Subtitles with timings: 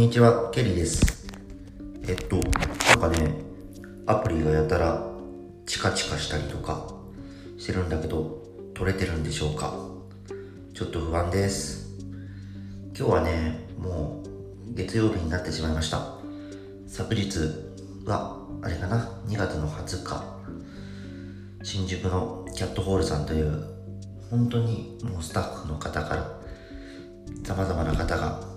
[0.00, 1.28] にちは、ケリーです。
[2.08, 3.34] えっと、なんかね、
[4.06, 5.06] アプリがやたら
[5.66, 6.86] チカチカしたりとか
[7.58, 8.42] してるんだけど、
[8.72, 9.74] 撮れてるんでしょうか？
[10.72, 11.98] ちょっと不安です。
[12.98, 16.14] 今日はね、もう月曜日になってしまいました。
[16.86, 17.38] 昨日
[18.06, 20.24] は、あれかな、2月の20日、
[21.62, 23.64] 新宿のキャットホールさんという、
[24.30, 26.40] 本当にもうスタッフの方から、
[27.44, 28.49] 様々な方が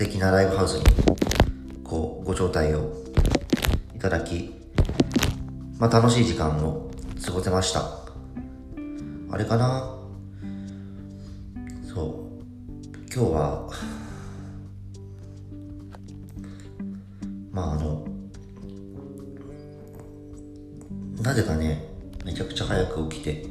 [0.00, 0.84] 敵なライブハウスに
[1.84, 3.04] こうご招待を
[3.94, 4.50] いただき、
[5.78, 6.90] まあ、楽しい時間を
[7.22, 7.82] 過ごせました。
[9.30, 9.94] あれかな？
[11.86, 13.14] そう。
[13.14, 13.70] 今日は
[17.52, 18.06] まああの
[21.20, 21.84] なぜかね
[22.24, 23.44] めちゃくちゃ早く起きて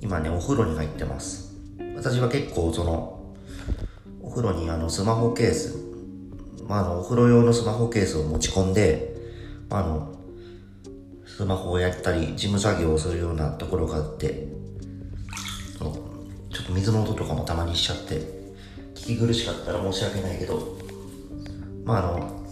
[0.00, 1.54] 今ねお風呂に入ってます。
[1.94, 3.21] 私は結構その
[4.32, 5.76] 風呂にあのスマホケース、
[6.66, 9.14] まあ、あのお風呂用のスマホケースを持ち込んで、
[9.68, 10.18] まあ、あの
[11.26, 14.48] スマホをやったり事務作業をするようなところがあって
[15.78, 18.20] ちょっと水の音とかもたまにしちゃって
[18.94, 20.76] 聞き苦しかったら申し訳ないけど
[21.84, 22.42] まああの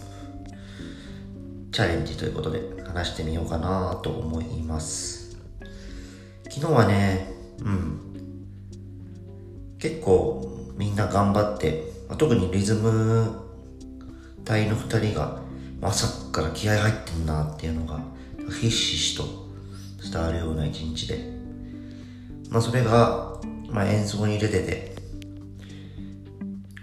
[1.71, 5.37] チャレンジということで話してみようかなと思います。
[6.49, 7.31] 昨日はね
[7.63, 8.01] うん。
[9.79, 13.41] 結構みんな頑張って、まあ特にリズム
[14.43, 15.39] 隊の2人が
[15.81, 17.99] 朝から気合入ってんなっていうのが
[18.59, 19.23] ひしひしと
[20.11, 21.19] 伝わるような一日で、
[22.49, 24.95] まあ、それが、まあ、演奏に出てて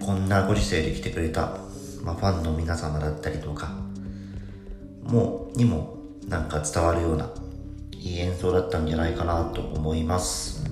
[0.00, 1.58] こんなご時世で来てくれた、
[2.02, 3.70] まあ、ファンの皆様だったりとか
[5.02, 7.30] もにもなんか伝わるような
[7.92, 10.64] いい演奏だったんじゃないかなと思います。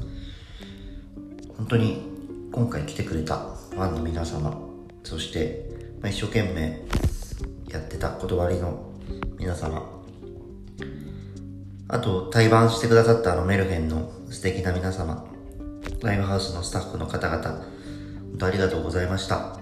[1.57, 2.16] 本当に
[2.57, 4.59] 今回来てくれたファンの皆様
[5.05, 5.69] そして、
[6.01, 6.81] ま、一生懸命
[7.69, 8.95] やってた断りの
[9.39, 9.83] 皆様
[11.87, 15.27] あと対バンしてくださったあのメルヘンの素敵な皆様
[16.01, 19.59] ライブハウスのスタッフの方々本当ありがとうございました。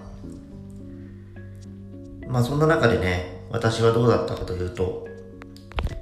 [2.29, 5.05] まあそんな中でね私はどうだったかというと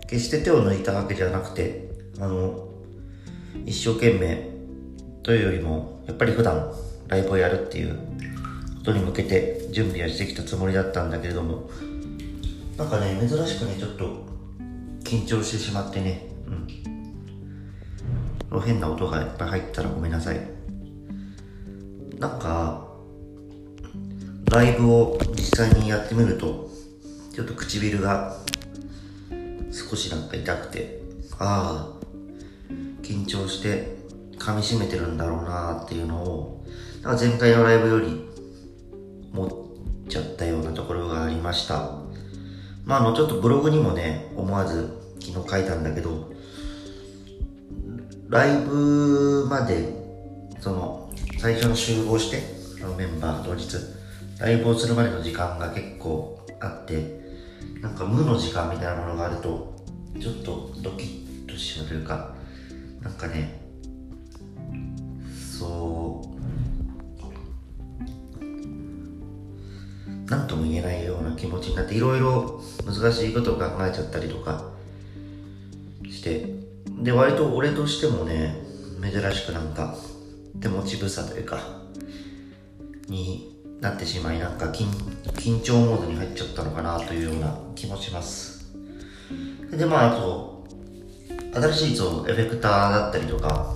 [0.07, 1.89] 決して手を抜いたわけじゃなくて
[2.19, 2.68] あの
[3.66, 4.47] 一生懸命
[5.23, 6.72] というよりもやっぱり普段
[7.08, 7.96] ライブをやるっていう
[8.78, 11.69] ことに向けて準備はしてきたつもりだったんだけれども。
[12.78, 14.25] なんかね珍しくねちょっと
[15.03, 16.28] 緊張してしまってね。
[18.52, 18.62] うん。
[18.62, 20.40] 変な音がいっぱい入ったらごめんなさい。
[22.19, 22.88] なんか
[24.52, 26.69] ライブを実際にやってみると
[27.34, 28.38] ちょっと唇が
[29.72, 31.02] 少しなんか痛くて
[31.40, 32.06] ああ
[33.02, 34.03] 緊張して
[34.44, 36.66] 噛み締めてるんだろうなっていうのを
[37.02, 38.30] なんか前回のライブより
[39.34, 41.92] 思っちゃったようなところがありました。
[42.84, 46.34] まああのちょっとブログにもね思わず昨日書いたんだけど
[48.28, 49.88] ライブまで
[50.60, 52.42] その最初の集合して
[52.81, 53.78] そのメンバー当日
[54.40, 57.22] ライブをするまでの時間が結構あって
[57.81, 59.74] なんか無の時間みたいなものがあると
[60.20, 62.36] ちょっとドキッとしまうというか
[63.02, 63.62] なんかね
[65.63, 66.34] そう。
[70.29, 74.63] なんとも言えないような気持ちになっていろいろ難しいことを考えちゃったりとか
[76.09, 76.50] して
[77.01, 78.56] で割と俺としてもね
[79.01, 79.96] 珍しくなんか
[80.59, 81.59] 手持ち無沙というか
[83.07, 84.88] になってしまいなんか緊
[85.34, 88.74] 緊張モードに入っちゃったのかなというような気もします。
[89.72, 90.66] でまああと
[91.53, 93.75] 新しいそうエフェクターだったりとか、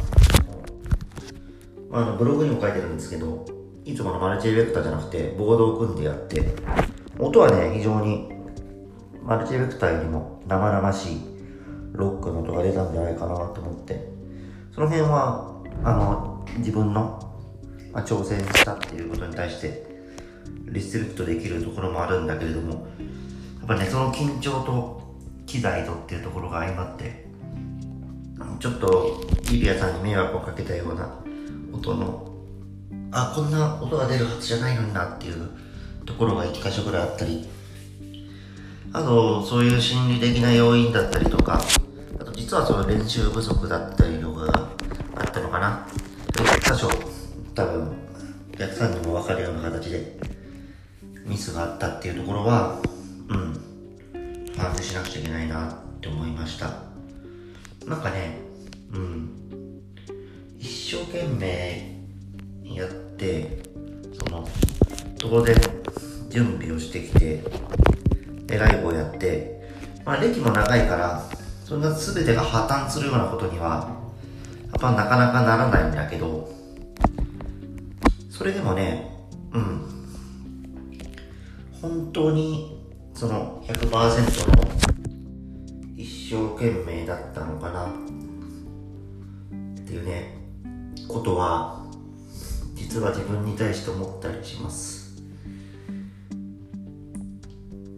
[1.90, 3.46] まあ、のブログにも書いてるんですけど
[3.86, 6.44] いつものマルチエフェクターじゃなくてボードを組んでやって
[7.18, 8.30] 音はね非常に
[9.24, 11.22] マルチエフェクターよりも生々しい
[11.94, 14.08] ロックの音が出たんじゃないかなと思って
[14.74, 17.20] その辺はあの自分の、
[17.92, 19.88] まあ、挑戦したっていうことに対して
[20.66, 27.26] リスペクトできるところもあるんだけれどもやっぱねその緊張と機材とっていうところが相まって
[28.60, 31.27] ちょっとリビアさんに迷惑をかけたような
[31.78, 32.28] 音の
[33.12, 35.50] あこんな音が出るはずじゃないのになっていう
[36.06, 37.48] ところが1箇所ぐらいあったり。
[38.94, 41.62] あとそういう心理的な要因だったりとか
[42.20, 44.70] あと実はその練習不足だったりとかが
[45.18, 45.86] あったのかな。
[46.34, 46.90] 1箇所
[47.54, 47.96] 多分
[48.54, 50.18] お客さんにも分かるような形で
[51.26, 52.80] ミスがあったっていうところは
[53.30, 56.72] うん反省しなくちゃいけないなって思いました。
[57.86, 58.40] なんかね
[58.94, 59.37] うん。
[60.96, 61.98] 生懸命
[62.64, 63.62] やって
[64.18, 64.48] その
[65.20, 65.56] 当然
[66.30, 67.44] 準備をしてきて、
[68.46, 69.62] で、ライブをやって、
[70.06, 71.24] まあ歴も長いから、
[71.66, 73.90] そんな全てが破綻するようなことには、
[74.68, 76.50] やっぱなかなかならないんだけど、
[78.30, 79.12] それでもね、
[79.52, 79.82] うん。
[81.82, 82.80] 本当に、
[83.14, 84.64] その100%の
[85.98, 87.90] 一生懸命だったのかなっ
[89.86, 90.37] ていうね、
[91.08, 91.86] ことは、
[92.76, 95.22] 実は自分に対して思ったりします。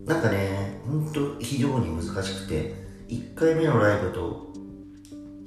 [0.06, 2.74] なんかね、ほんと非常に難しくて、
[3.08, 4.54] 1回目のライブと、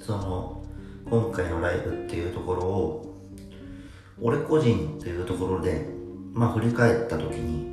[0.00, 0.64] その、
[1.09, 3.20] 今回のライブっていうところを、
[4.20, 5.88] 俺個人というところで、
[6.32, 7.73] まあ振り返った時に、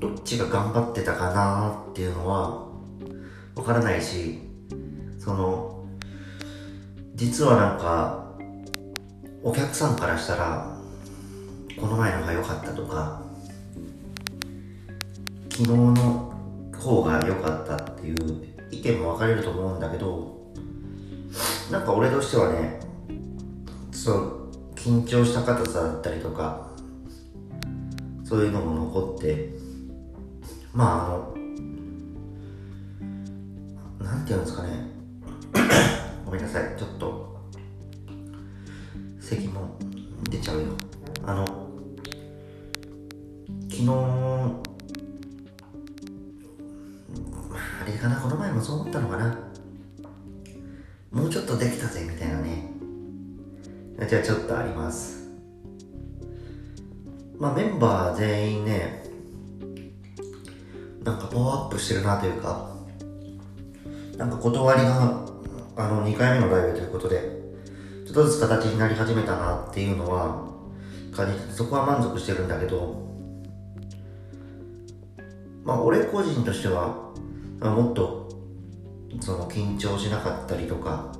[0.00, 2.66] どっちが頑張ってたかなっていうのは、
[3.54, 4.38] わからないし、
[5.18, 5.75] その、
[7.16, 8.26] 実はなんか、
[9.42, 10.76] お客さんからしたら、
[11.80, 13.22] この前のが良かったとか、
[15.48, 16.34] 昨日の
[16.78, 18.16] 方が良かったっていう
[18.70, 20.36] 意見も分かれると思うんだけど、
[21.72, 22.80] なんか俺としてはね、
[23.92, 26.68] そう、緊張した硬さだったりとか、
[28.24, 29.54] そういうのも残って、
[30.74, 31.34] まああの、
[34.04, 34.90] なんていうんですかね、
[36.26, 37.36] ごめんなさい、ちょっと、
[39.18, 39.78] 咳も
[40.28, 40.66] 出ちゃうよ。
[41.24, 41.46] あの、
[43.70, 43.90] 昨日、
[47.80, 49.38] あれかな、この前もそう思ったのかな。
[51.10, 52.76] もうちょっとできたぜ、みたいなね。
[54.04, 55.26] じゃあちょっとあります
[57.38, 59.04] まあメンバー全員ね
[61.02, 62.76] なんかパワーアップしてるなというか
[64.18, 65.25] なんか断りが
[65.78, 67.20] あの2回目のライブということで
[68.06, 70.46] ちょっとずつ形になり始めたなっていうのは
[71.14, 73.04] 感じてそこは満足してるんだけど
[75.64, 77.12] まあ俺個人としては、
[77.60, 78.26] あ、もっと
[79.20, 81.12] その緊張しなかったりとか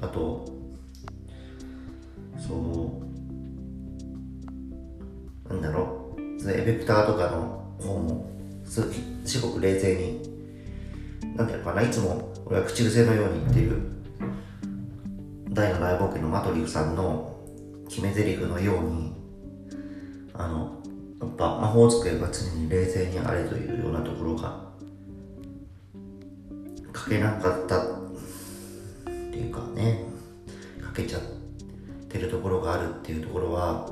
[0.00, 0.46] あと
[2.38, 3.00] そ
[5.48, 8.30] うなんだろうそのエフェクターとかの方も
[8.64, 13.82] すごく冷静になんていうのかないつも俺は口癖のように言ってる。
[15.50, 17.36] 大の大冒険のマトリフさんの
[17.88, 19.12] 決め台詞のように
[20.32, 20.80] あの
[21.20, 24.62] やっぱ魔法使いが常に冷静にあれというようなところが
[26.94, 27.84] 書けなかったっ
[29.04, 30.04] ていうかね。
[30.86, 31.22] 書けちゃっ
[32.08, 33.88] てるところがあるっていうところは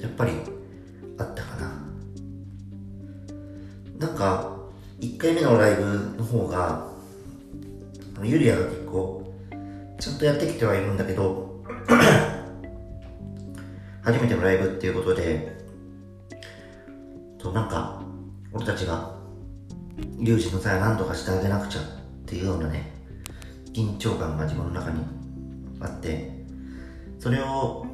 [0.00, 0.32] やっぱり
[1.16, 1.84] あったかな。
[3.98, 4.56] なんか
[5.00, 6.93] 1回目のライブの方が
[8.22, 9.32] ユリアが結構
[9.98, 11.62] ちゃんとやってきてはいるんだけど
[14.02, 15.56] 初めてのライブっていうことで
[17.38, 18.02] となんか
[18.52, 19.14] 俺たちが
[20.18, 21.84] リュウジの際は何とかしてあげなくちゃっ
[22.26, 22.92] ていうようなね
[23.72, 25.00] 緊張感が自分の中に
[25.80, 26.30] あって
[27.18, 27.86] それを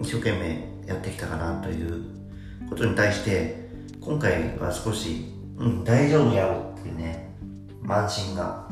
[0.00, 2.04] 一生懸命やってきたかなという
[2.68, 3.68] ことに対して
[4.00, 7.30] 今回は少し、うん、大丈夫やろうっていうね
[7.82, 8.68] 慢心が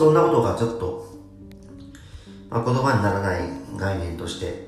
[0.00, 1.14] そんなことがちょっと、
[2.48, 3.42] まあ、言葉にならない
[3.76, 4.66] 概念として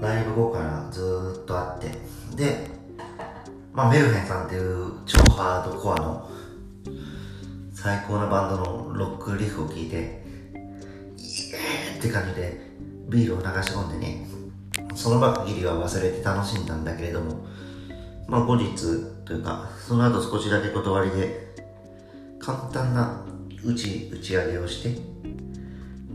[0.00, 1.90] ライブ後からずっとあって
[2.36, 2.70] で
[3.74, 6.30] まあ、メルヘンさんっていう超ハードコアの
[7.74, 12.60] 最高なバンドのロックリフを聴いて、イエーって感じで
[13.10, 14.26] ビールを流し込んでね、
[14.94, 17.46] その場限りは忘れて楽しんだんだけれども、
[18.26, 18.74] まあ後日
[19.26, 21.54] というか、その後少しだけ断りで、
[22.40, 23.22] 簡単な
[23.64, 24.98] 打ち、打ち上げをして、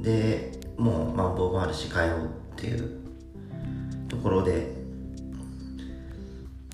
[0.01, 2.99] で、もうマンボウもあるし帰ろうっていう
[4.07, 4.75] ところで、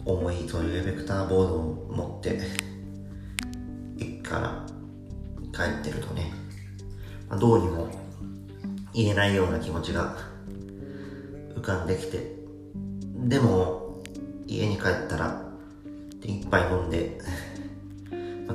[0.06, 2.40] 重いそういうエフェクターボードを持って
[4.00, 4.66] 駅から
[5.54, 6.32] 帰ってるとね、
[7.30, 7.88] まあ、どうにも
[8.94, 10.18] 言えないような気持ちが
[11.56, 12.36] 浮かんできて
[13.16, 14.02] でも
[14.48, 15.42] 家に帰ったら
[16.24, 17.20] 一杯飲んで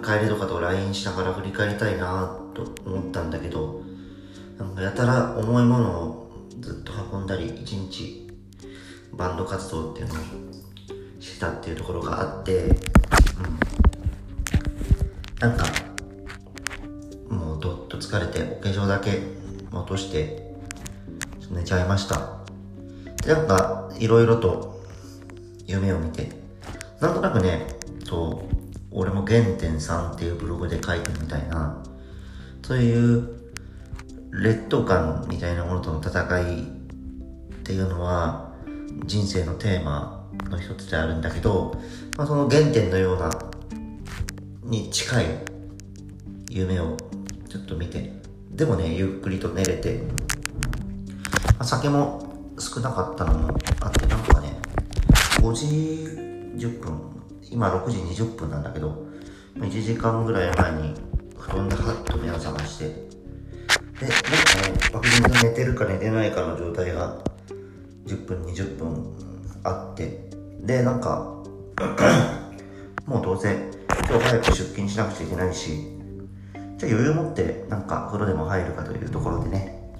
[0.02, 3.82] 帰りとかと LINE しながら振り返りたいなと思ったんだけど
[4.58, 8.30] なんかやたら重いものをずっと運んだり一日
[9.12, 10.16] バンド活動っていうのを
[11.20, 12.76] してたっていうところがあって、うん、
[15.40, 15.64] なんか
[17.28, 19.20] もうどっと疲れてお化粧だけ
[19.72, 20.54] 落として
[21.50, 22.38] 寝ちゃいました。
[23.24, 24.80] でなんかいろいろと
[25.66, 26.30] 夢を見て
[27.00, 27.66] なんとなくね
[28.04, 28.65] そう
[28.98, 31.82] 俺も原点さんっていうブログで書いてみたいな
[32.62, 33.28] そういう
[34.32, 36.66] 劣等感みたいなものとの戦いっ
[37.62, 38.54] ていうのは
[39.04, 41.78] 人生のテーマの一つであるんだけど、
[42.16, 43.30] まあ、その原点のような
[44.64, 45.26] に近い
[46.48, 46.96] 夢を
[47.50, 48.12] ちょっと見て
[48.50, 50.00] でもねゆっくりと寝れて、
[51.48, 54.58] まあ、酒も少なかったのもあってなんかね
[55.40, 55.66] 5時
[56.66, 57.15] 10分
[57.50, 59.06] 今6時20分なんだけど
[59.56, 60.94] 1時間ぐらい前に
[61.38, 64.28] 布団でハッと目を覚ましてでなんか
[64.68, 67.18] ね漠然と寝てるか寝てないかの状態が
[68.06, 69.16] 10分20分
[69.64, 70.28] あって
[70.60, 71.36] でなんか
[73.06, 73.54] もうどうせ
[74.08, 75.70] 今日早く出勤しなくちゃいけないし
[76.78, 79.92] じゃあ余裕持ってなんか風呂でも入るかというところでね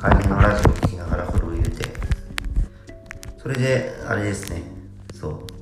[0.00, 1.84] 帰りのラジオを聞きながら風呂を入れて
[3.36, 4.62] それであれですね
[5.12, 5.59] そう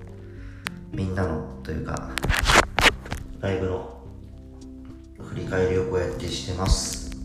[0.92, 2.11] みんなのというか
[3.40, 4.02] ライブの
[5.18, 7.16] 振り返りをこうやってしてます。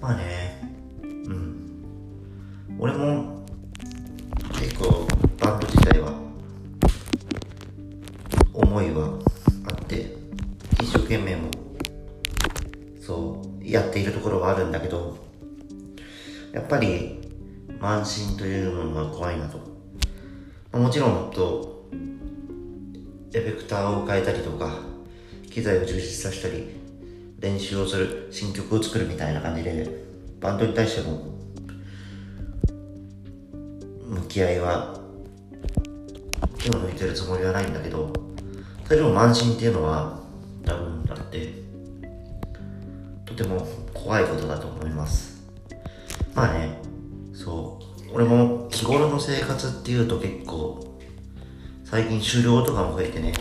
[0.00, 0.60] まあね
[1.02, 1.84] うん。
[2.78, 3.44] 俺も
[4.58, 5.06] 結構
[5.38, 6.12] バンド自体は
[8.52, 9.18] 思いは
[9.68, 10.16] あって
[10.80, 11.50] 一生懸命も
[13.00, 15.16] そうやっているところはあるんだけど
[16.52, 17.20] やっぱり
[17.80, 19.72] 慢心というのが怖いなと。
[20.76, 21.71] もちろんと
[23.82, 24.78] ターを変えたりとか
[25.50, 26.68] 機材を充実させたり
[27.40, 29.88] 練習をする新曲を作るみたいな感じで
[30.40, 31.32] バンドに対しても
[34.06, 34.94] 向き合いは
[36.58, 38.12] 手を抜いてるつもりはないんだけど
[38.84, 40.20] それでも慢心っていうのは
[40.64, 41.52] 多分だって
[43.26, 45.42] とても怖いことだと思います。
[46.34, 46.78] まあね
[47.32, 48.14] そう。
[48.14, 50.98] 俺も日頃の生活っていうと結構
[51.84, 53.32] 最近狩猟とかも増えてね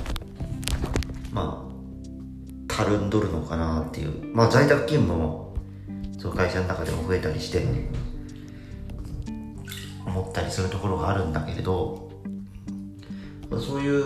[1.32, 4.36] まあたるんどるのかなっていう。
[4.36, 5.42] まあ在宅勤務も
[6.22, 7.66] そう会社の中でも増えたりして
[10.06, 12.12] 思ったりするところがあるんだけれど
[13.50, 14.04] まあそういう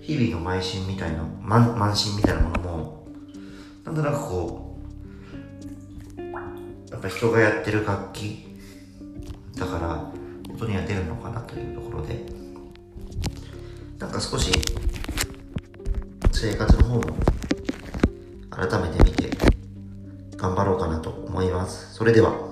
[0.00, 3.06] 日々の邁進みたいな慢慢心みたいなものも
[3.84, 4.76] なんとなくこ
[6.18, 6.20] う
[6.90, 8.44] やっぱ人がやってる楽器
[9.56, 10.12] だから
[10.52, 12.24] 音には出るのかなというところで
[13.98, 14.50] なんか少し
[16.48, 17.02] 生活の方も
[18.50, 19.36] 改めて見て
[20.36, 21.92] 頑張ろうかなと思います。
[21.92, 22.45] それでは。